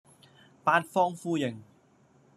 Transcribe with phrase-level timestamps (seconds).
[0.63, 1.61] 八方呼應